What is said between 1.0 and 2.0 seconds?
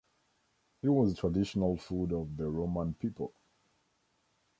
a traditional